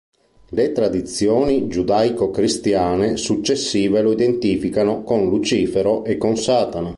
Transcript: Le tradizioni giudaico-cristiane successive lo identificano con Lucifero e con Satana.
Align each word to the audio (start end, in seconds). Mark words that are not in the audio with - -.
Le 0.49 0.71
tradizioni 0.71 1.67
giudaico-cristiane 1.67 3.17
successive 3.17 4.01
lo 4.01 4.11
identificano 4.13 5.03
con 5.03 5.29
Lucifero 5.29 6.03
e 6.05 6.17
con 6.17 6.35
Satana. 6.35 6.89